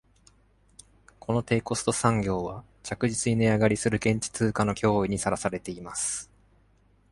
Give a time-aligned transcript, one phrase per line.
[1.19, 6.27] この低コスト産業は、着実に値上がりする現地通貨の脅威にさらされています。